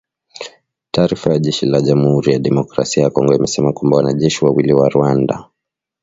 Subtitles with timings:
[0.91, 5.49] Taarifa ya jeshi la Jamuhuri ya Demokrasia ya Kongo imesema kwamba wanajeshi wawili wa Rwanda